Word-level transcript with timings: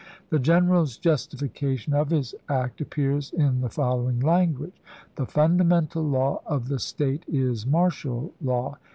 The 0.29 0.39
general's 0.39 0.97
justification 0.97 1.93
of 1.93 2.09
his 2.09 2.33
act 2.49 2.81
appears 2.81 3.29
in 3.31 3.61
the 3.61 3.69
following 3.69 4.19
language:" 4.19 4.81
The 5.15 5.27
fundamental 5.27 6.01
law 6.01 6.41
of 6.47 6.69
the 6.69 6.79
State 6.79 7.23
is 7.29 7.67
martial 7.67 8.33
law. 8.41 8.77